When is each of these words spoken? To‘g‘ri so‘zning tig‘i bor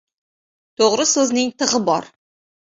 To‘g‘ri 0.81 1.05
so‘zning 1.09 1.53
tig‘i 1.61 1.83
bor 1.91 2.11